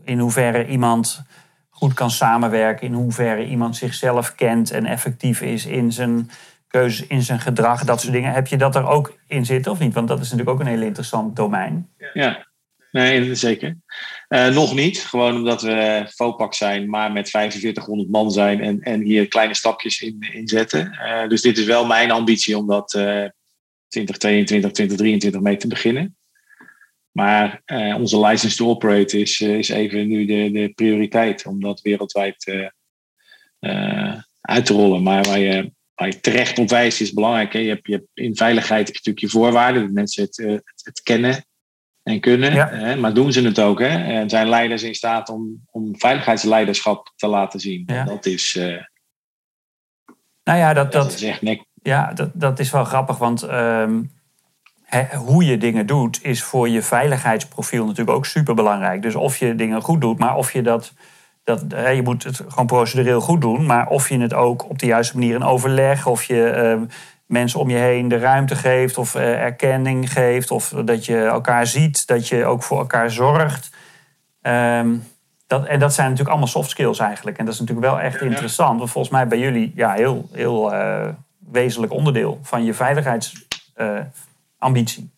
[0.05, 1.23] in hoeverre iemand
[1.71, 6.31] goed kan samenwerken, in hoeverre iemand zichzelf kent en effectief is in zijn
[6.73, 8.33] keuzes, in zijn gedrag, dat soort dingen.
[8.33, 9.95] Heb je dat er ook in zitten of niet?
[9.95, 11.89] Want dat is natuurlijk ook een heel interessant domein.
[12.13, 12.47] Ja,
[12.91, 13.77] nee, zeker.
[14.29, 19.01] Eh, nog niet, gewoon omdat we FOPAC zijn, maar met 4500 man zijn en, en
[19.01, 20.93] hier kleine stapjes in, in zetten.
[20.93, 23.25] Eh, dus dit is wel mijn ambitie om dat eh
[23.89, 26.17] 2022, 2023 mee te beginnen.
[27.11, 31.81] Maar eh, onze license to operate is, is even nu de, de prioriteit om dat
[31.81, 32.69] wereldwijd
[34.41, 35.03] uit te rollen.
[35.03, 37.53] Maar je, waar je terecht op wijst is belangrijk.
[37.53, 37.59] Hè?
[37.59, 40.51] Je hebt, je hebt, in veiligheid heb je natuurlijk je voorwaarden, dat mensen het, eh,
[40.51, 41.45] het, het kennen
[42.03, 42.55] en kunnen.
[42.55, 42.69] Ja.
[42.69, 42.97] Hè?
[42.97, 43.79] Maar doen ze het ook?
[43.79, 43.89] Hè?
[43.89, 47.83] En zijn leiders in staat om, om veiligheidsleiderschap te laten zien?
[47.87, 48.05] Ja.
[48.05, 48.85] Dat, is, eh,
[50.45, 51.65] Nou ja, dat, dat dat, is echt nek.
[51.83, 54.03] Ja, dat, dat is wel grappig, want ehm,
[55.17, 59.03] hoe je dingen doet is voor je veiligheidsprofiel natuurlijk ook super belangrijk.
[59.03, 60.93] Dus of je dingen goed doet, maar of je dat.
[61.45, 64.79] Dat hè, je moet het gewoon procedureel goed doen, maar of je het ook op
[64.79, 66.85] de juiste manier in overleg, of je ehm,
[67.27, 71.67] mensen om je heen de ruimte geeft, of eh, erkenning geeft, of dat je elkaar
[71.67, 73.71] ziet, dat je ook voor elkaar zorgt.
[74.43, 74.95] Ehm,
[75.47, 77.39] dat, en dat zijn natuurlijk allemaal soft skills eigenlijk.
[77.39, 78.27] En dat is natuurlijk wel echt Ja.
[78.27, 78.79] interessant.
[78.79, 81.09] Want volgens mij bij jullie ja, heel, heel eh,
[81.51, 85.11] wezenlijk onderdeel van je veiligheidsambitie.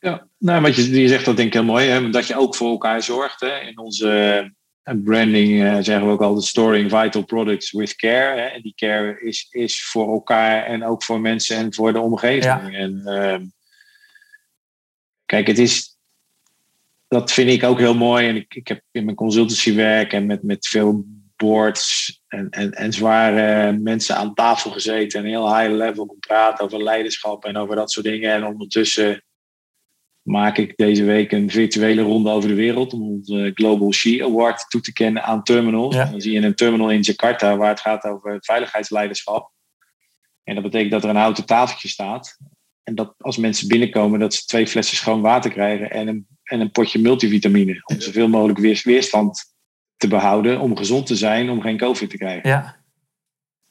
[0.00, 1.88] Ja, nou, wat je, je zegt dat denk ik heel mooi.
[1.88, 2.10] Hè?
[2.10, 3.40] Dat je ook voor elkaar zorgt.
[3.40, 3.58] Hè?
[3.58, 4.52] In onze
[4.88, 8.40] eh, branding eh, zeggen we ook altijd storing vital products with care.
[8.40, 8.46] Hè?
[8.46, 12.44] En die care is, is voor elkaar en ook voor mensen en voor de omgeving.
[12.44, 12.70] Ja.
[12.70, 13.44] En, ehm,
[15.26, 15.96] kijk, het is...
[17.08, 18.28] Dat vind ik ook heel mooi.
[18.28, 21.04] En ik, ik heb in mijn consultancywerk en met, met veel
[21.36, 25.20] boards en, en, en zware mensen aan tafel gezeten.
[25.20, 28.32] En heel high level gepraat over leiderschap en over dat soort dingen.
[28.32, 29.22] En ondertussen
[30.28, 34.64] maak ik deze week een virtuele ronde over de wereld om onze Global She Award
[34.68, 35.94] toe te kennen aan terminals.
[35.94, 36.04] Ja.
[36.04, 39.52] Dan zie je een terminal in Jakarta waar het gaat over veiligheidsleiderschap.
[40.44, 42.38] En dat betekent dat er een houten tafeltje staat.
[42.82, 46.60] En dat als mensen binnenkomen, dat ze twee flessen schoon water krijgen en een, en
[46.60, 47.82] een potje multivitamine.
[47.84, 49.54] Om zoveel mogelijk weer, weerstand
[49.96, 52.48] te behouden, om gezond te zijn, om geen COVID te krijgen.
[52.48, 52.82] Ja,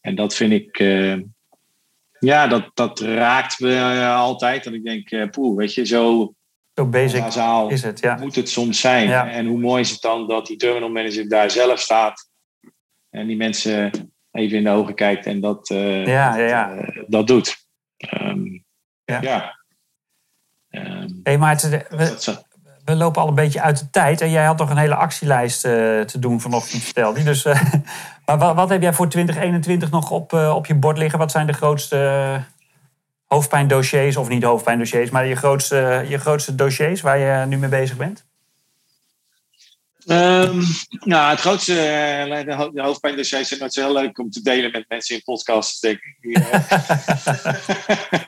[0.01, 1.17] En dat vind ik, eh,
[2.19, 4.63] ja, dat, dat raakt me eh, altijd.
[4.63, 6.33] Dat ik denk, eh poeh, weet je, zo
[6.77, 7.25] zo basic
[7.69, 7.99] is het.
[7.99, 8.15] Ja.
[8.15, 9.07] moet het soms zijn.
[9.07, 9.29] Ja.
[9.29, 12.29] En hoe mooi is het dan dat die terminal manager daar zelf staat
[13.09, 13.91] en die mensen
[14.31, 16.75] even in de ogen kijkt en dat, eh, Ja, ja, ja.
[16.75, 17.65] eh, dat doet.
[17.97, 18.45] Ehm,
[19.05, 19.21] Ja.
[19.21, 19.57] ja.
[20.69, 22.45] Ehm, Hey Maarten, we, dat
[22.85, 24.21] we lopen al een beetje uit de tijd.
[24.21, 27.23] En jij had nog een hele actielijst eh, te doen vanochtend, vertelde.
[27.23, 27.43] Dus,
[28.25, 31.19] maar wat, wat heb jij voor 2021 nog op, op je bord liggen?
[31.19, 31.97] Wat zijn de grootste
[33.27, 34.17] hoofdpijndossiers?
[34.17, 38.25] Of niet hoofdpijndossiers, maar je grootste, je grootste dossiers waar je nu mee bezig bent?
[40.05, 40.61] Ehm,
[40.99, 44.41] nou, het grootste, eh, de, ho- de hoofdpijndossiers zijn nooit zo heel leuk om te
[44.41, 46.37] delen met mensen in podcasts, denk ik.
[46.37, 46.59] Eh,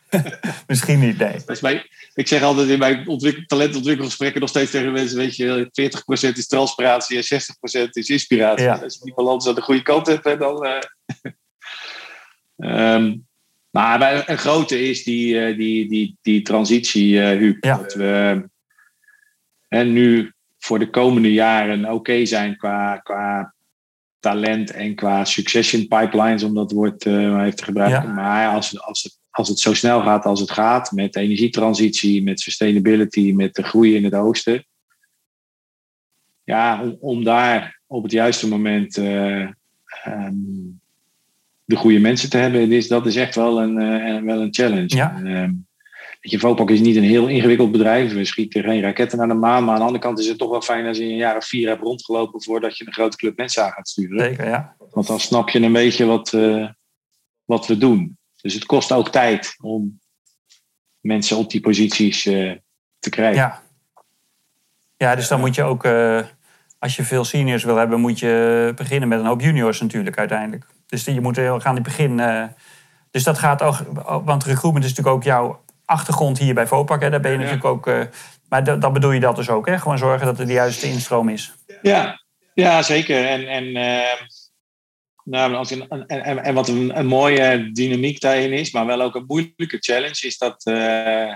[0.67, 1.81] Misschien niet, nee.
[2.13, 5.69] Ik zeg altijd in mijn ontwikkel, talentontwikkelgesprekken nog steeds tegen mensen, weet je,
[6.33, 7.23] 40% is transpiratie en
[7.85, 8.65] 60% is inspiratie.
[8.65, 8.75] Ja.
[8.75, 10.65] Als je die balans aan de goede kant hebt, dan...
[10.65, 10.79] eh
[12.59, 13.15] Ehm,
[13.69, 17.63] maar een grote is die, eh, die, die, die transitie, eh Huub.
[17.63, 17.77] Ja.
[17.77, 18.43] Dat we
[19.67, 23.53] en nu voor de komende jaren oké zijn qua, qua
[24.19, 28.09] talent en qua succession pipelines, om dat woord eh, maar even te gebruiken.
[28.09, 28.13] Ja.
[28.13, 32.23] Maar als, als, het, als het zo snel gaat als het gaat, met de energietransitie,
[32.23, 34.65] met sustainability, met de groei in het oosten.
[36.43, 39.41] Ja, om, om daar op het juiste moment eh,
[40.03, 40.33] ehm,
[41.69, 44.95] de goede mensen te hebben, is, dat is echt wel een, eh, wel een challenge.
[44.95, 45.15] Ja.
[45.15, 45.51] En, ehm,
[46.21, 48.13] je, Vopak is niet een heel ingewikkeld bedrijf.
[48.13, 49.63] We schieten geen raketten naar de maan.
[49.63, 51.45] Maar aan de andere kant is het toch wel fijn als je een jaar of
[51.45, 54.19] vier hebt rondgelopen voordat je een grote club mensen aan gaat sturen.
[54.19, 54.75] Zeker, ja.
[54.91, 56.69] Want dan snap je een beetje wat, eh,
[57.45, 58.17] wat we doen.
[58.41, 59.99] Dus het kost ook tijd om
[60.99, 62.51] mensen op die posities eh,
[62.99, 63.41] te krijgen.
[63.41, 63.63] Ja.
[64.97, 65.85] Ja, dus dan moet je ook,
[66.79, 70.65] als je veel seniors wil hebben, moet je beginnen met een hoop juniors natuurlijk uiteindelijk.
[70.89, 72.19] Dus die- je moet heel gaan die begin.
[72.19, 72.43] eh,
[73.11, 73.75] dus dat gaat ook,
[74.25, 77.01] want recruitment is natuurlijk ook jouw achtergrond hier bij Vopak.
[77.01, 77.09] Hè?
[77.09, 77.43] Daar ben je Ja.
[77.43, 77.87] natuurlijk ook.
[77.87, 78.01] eh,
[78.49, 79.79] maar dat, dat bedoel je dat dus ook, hè?
[79.79, 81.53] Gewoon zorgen dat er de juiste instroom is.
[81.81, 82.21] Ja,
[82.53, 83.25] ja zeker.
[83.25, 84.21] En, en, eh,
[85.23, 89.01] nou, als een, en, en, en wat een, een mooie dynamiek daarin is, maar wel
[89.01, 90.65] ook een moeilijke challenge, is dat.
[90.65, 91.33] eh,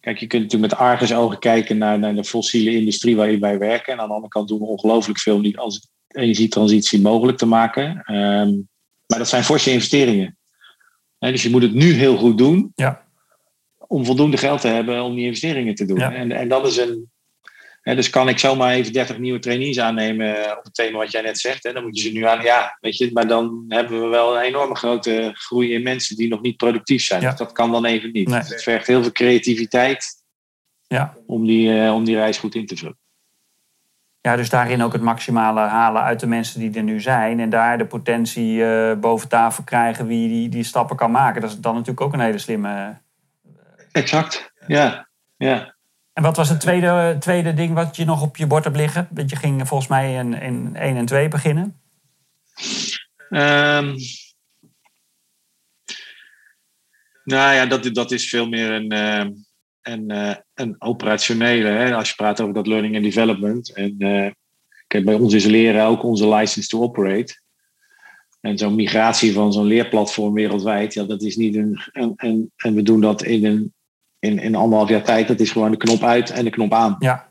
[0.00, 3.92] kijk, je kunt natuurlijk met argusogen kijken naar, naar de fossiele industrie waarin wij werken.
[3.92, 8.02] En aan de andere kant doen we ongelooflijk veel die als energietransitie mogelijk te maken.
[8.04, 8.50] Ehm,
[9.06, 10.38] maar dat zijn forse investeringen.
[11.18, 12.72] Dus je moet het nu heel goed doen.
[12.74, 13.08] Ja.
[13.78, 15.98] Om voldoende geld te hebben om die investeringen te doen.
[15.98, 16.12] Ja.
[16.12, 17.10] En, en dat is een,
[17.82, 21.38] dus kan ik zomaar even 30 nieuwe trainees aannemen op het thema wat jij net
[21.38, 21.62] zegt.
[21.62, 21.72] Hè?
[21.72, 22.42] Dan moet je ze nu aan.
[22.42, 26.28] Ja, weet je, maar dan hebben we wel een enorme grote groei in mensen die
[26.28, 27.20] nog niet productief zijn.
[27.22, 27.28] Ja.
[27.28, 28.28] Dus dat kan dan even niet.
[28.28, 28.40] Nee.
[28.40, 30.04] Dus het vergt heel veel creativiteit
[30.86, 31.16] Ja.
[31.26, 32.98] om die, eh, om die reis goed in te vullen.
[34.20, 37.40] Ja, dus daarin ook het maximale halen uit de mensen die er nu zijn.
[37.40, 41.40] En daar de potentie eh, boven tafel krijgen wie die, die stappen kan maken.
[41.40, 42.98] Dat is dan natuurlijk ook een hele slimme.
[43.92, 44.52] Exact.
[44.66, 45.74] Ja, ja.
[46.12, 49.08] En wat was het tweede, tweede ding wat je nog op je bord hebt liggen?
[49.10, 51.80] Want je ging volgens mij in, in 1 en 2 beginnen.
[53.30, 53.96] Ehm,
[57.24, 59.26] nou ja, dat, dat is veel meer een, eh,
[59.82, 61.68] eh, een operationele.
[61.68, 61.94] Hè?
[61.94, 63.72] Als je praat over dat learning and development.
[63.72, 64.30] En eh,
[64.86, 67.40] kijk, bij ons is leren ook onze license to operate.
[68.40, 72.52] En zo'n migratie van zo'n leerplatform wereldwijd, ja, dat is niet een, een, een.
[72.56, 73.74] En we doen dat in een
[74.18, 75.28] in, in anderhalf jaar tijd.
[75.28, 76.96] Dat is gewoon de knop uit en de knop aan.
[76.98, 77.28] Ja,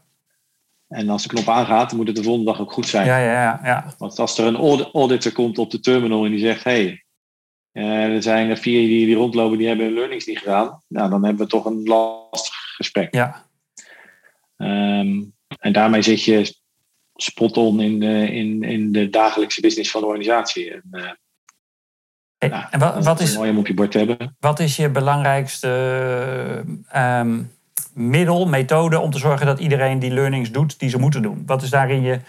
[0.88, 3.06] En als de knop aangaat, dan moet het de volgende dag ook goed zijn.
[3.06, 3.32] ja, ja.
[3.32, 3.94] ja, ja.
[3.98, 7.00] Want als er een aud- auditor komt op de terminal en die zegt: hé,
[7.80, 10.82] hey, er zijn er vier die, die rondlopen die hebben hun learnings niet gedaan.
[10.88, 13.14] Nou, dan hebben we toch een lastig gesprek.
[13.14, 13.48] ja.
[14.58, 15.24] Ehm,
[15.60, 16.54] en daarmee zit je
[17.16, 20.72] spot on in de, in, in de dagelijkse business van de organisatie.
[20.72, 21.12] En, eh,
[22.38, 24.36] Hey, ja, en wat, wat, is, mooi om op je bord te hebben.
[24.40, 27.42] wat is je belangrijkste ehm,
[27.94, 31.44] middel, methode om te zorgen dat iedereen die learnings doet die ze moeten doen?
[31.46, 32.20] Wat is daarin je.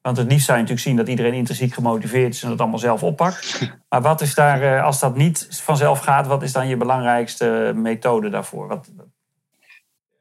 [0.00, 2.78] Want het liefst zou je natuurlijk zien dat iedereen intrinsiek gemotiveerd is en het allemaal
[2.78, 3.60] zelf oppakt.
[3.88, 7.72] Maar wat is daar, eh, als dat niet vanzelf gaat, wat is dan je belangrijkste
[7.74, 8.68] methode daarvoor?
[8.68, 8.90] Wat,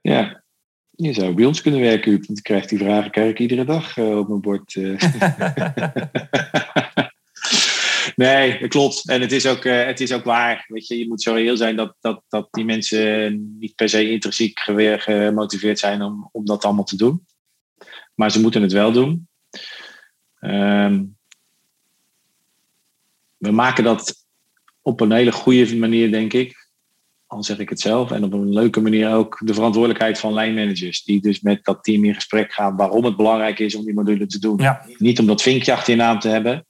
[0.02, 0.42] Ja.
[0.92, 3.98] Je zou bij ons kunnen werken, want ik krijg die vragen krijg ik iedere dag
[3.98, 4.76] uh, op mijn bord.
[8.15, 9.10] nee, dat klopt.
[9.10, 10.65] En het is ook, het is ook waar.
[10.68, 14.12] Weet je, je moet zo reëel zijn dat, dat, dat die mensen niet per se
[14.12, 17.26] intrinsiek gemotiveerd zijn om, om dat allemaal te doen.
[18.15, 19.29] Maar ze moeten het wel doen.
[20.42, 21.18] Um,
[23.38, 24.26] we maken dat
[24.82, 26.68] op een hele goede manier, denk ik.
[27.28, 28.12] Al zeg ik het zelf.
[28.12, 31.04] En op een leuke manier ook de verantwoordelijkheid van lijnmanagers.
[31.04, 34.26] Die dus met dat team in gesprek gaan waarom het belangrijk is om die module
[34.26, 34.58] te doen.
[34.58, 34.86] Ja.
[34.98, 36.66] Niet om dat vinkje achter je naam te hebben.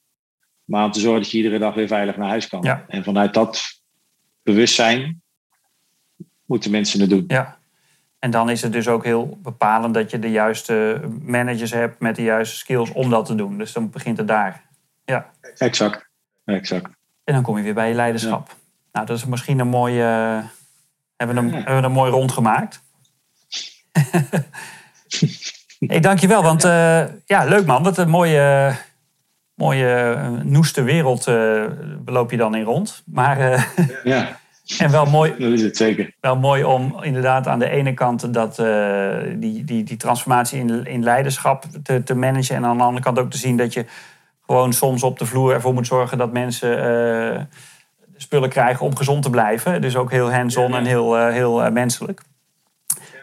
[0.63, 2.62] Maar om te zorgen dat je iedere dag weer veilig naar huis kan.
[2.62, 2.86] Ja.
[2.88, 3.82] En vanuit dat
[4.44, 5.22] bewustzijn
[6.46, 7.24] moeten mensen het doen.
[7.28, 7.59] Ja.
[8.19, 12.15] En dan is het dus ook heel bepalend dat je de juiste managers hebt met
[12.15, 13.58] de juiste skills om dat te doen.
[13.58, 14.62] Dus dan begint het daar.
[15.05, 15.29] Ja.
[15.58, 16.10] Exact
[16.55, 16.89] exact.
[17.23, 18.55] En dan kom je weer bij je leiderschap.
[18.91, 20.01] Nou, dat is misschien een mooie.
[20.01, 20.45] Uh,
[21.17, 22.84] hebben, we een, hebben we een mooi rond gemaakt.
[25.79, 27.84] hey, dankjewel, want uh, ja, leuk man.
[27.84, 28.75] Wat een mooie,
[29.53, 31.25] mooie uh, noeste wereld
[32.05, 33.03] loop je dan in rond.
[33.05, 33.67] Maar,
[34.03, 34.38] ja.
[34.77, 36.13] En wel mooi, dat is het zeker.
[36.19, 38.55] Wel mooi om inderdaad aan de ene kant dat,
[39.36, 42.55] die, die, die transformatie in, in leiderschap te, te managen.
[42.55, 43.86] En aan de andere kant ook te zien dat je
[44.45, 46.91] gewoon soms op de vloer ervoor moet zorgen dat mensen
[47.34, 47.41] uh,
[48.17, 49.82] spullen krijgen om gezond te blijven.
[49.82, 52.21] Dus ook heel hands-on en heel, uh, heel menselijk.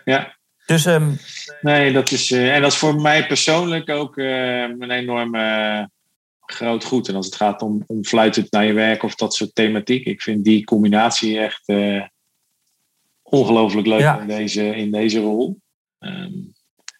[0.04, 0.34] Ja.
[0.66, 1.18] Dus, um...
[1.60, 5.36] nee, dat is, en dat is voor mij persoonlijk ook een enorm
[6.52, 7.08] groot goed.
[7.08, 10.04] En als het gaat om, om fluitend naar je werk of dat soort thematiek.
[10.04, 11.72] Ik vind die combinatie echt
[13.22, 15.58] ongelooflijk leuk in, deze, in deze rol.
[16.00, 16.54] Um,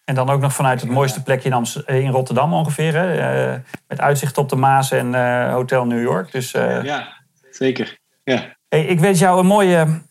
[0.07, 2.93] en dan ook nog vanuit het mooiste plekje in, eh, in Rotterdam ongeveer.
[2.93, 3.53] Hè?
[3.53, 6.31] Uh, met uitzicht op de Maas en uh, Hotel New York.
[6.31, 6.51] Dus.
[6.51, 7.97] Ja, zeker.
[8.23, 8.55] Ja.
[8.69, 10.01] Hey, ik wens jou een mooie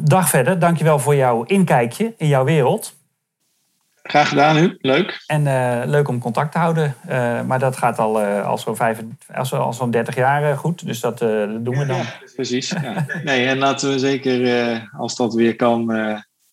[0.00, 0.58] dag verder.
[0.58, 2.94] Dankjewel voor jouw inkijkje in jouw wereld.
[4.02, 4.76] Graag gedaan, u.
[4.80, 5.22] Leuk.
[5.26, 5.42] En
[5.90, 6.94] leuk om contact te houden.
[7.46, 8.78] maar dat gaat al, al zo'n
[9.50, 10.86] al zo 30 jaar goed.
[10.86, 11.96] Dus dat, dat doen we dan.
[11.96, 12.68] Ja, precies.
[12.82, 13.06] Ja.
[13.24, 15.86] Nee, en laten we zeker, als dat weer kan,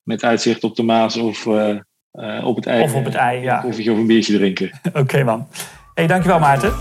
[0.03, 1.45] met uitzicht op de Maas of
[2.13, 2.83] uh, op het ei.
[2.83, 3.63] Of op het ei, ja.
[3.65, 4.71] Of een biertje drinken.
[4.83, 5.47] Oké okay, man.
[5.93, 6.73] hey, dankjewel Maarten.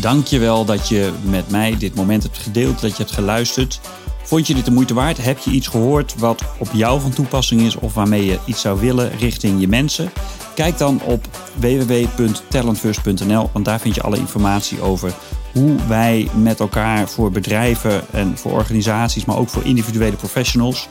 [0.00, 3.80] Dankjewel dat je met mij dit moment hebt gedeeld, dat je hebt geluisterd.
[4.28, 5.24] Vond je dit de moeite waard?
[5.24, 8.80] Heb je iets gehoord wat op jou van toepassing is of waarmee je iets zou
[8.80, 10.10] willen richting je mensen?
[10.54, 15.14] Kijk dan op www.talentfirst.nl, want daar vind je alle informatie over
[15.52, 20.88] hoe wij met elkaar voor bedrijven en voor organisaties, maar ook voor individuele professionals,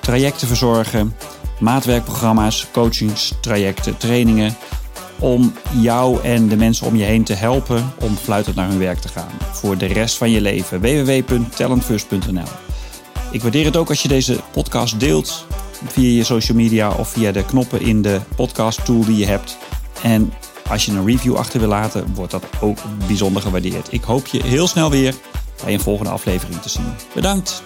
[0.00, 1.16] trajecten verzorgen,
[1.60, 4.56] maatwerkprogramma's, coachingstrajecten, trainingen,
[5.18, 8.98] om jou en de mensen om je heen te helpen om fluitend naar hun werk
[8.98, 10.80] te gaan voor de rest van je leven.
[10.80, 12.69] www.talentfirst.nl
[13.30, 15.46] Ik waardeer het ook als je deze podcast deelt
[15.86, 19.58] via je social media of via de knoppen in de podcast tool die je hebt.
[20.02, 20.32] En
[20.68, 23.92] als je een review achter wil laten, wordt dat ook bijzonder gewaardeerd.
[23.92, 25.14] Ik hoop je heel snel weer
[25.64, 26.92] bij een volgende aflevering te zien.
[27.14, 27.62] Bedankt!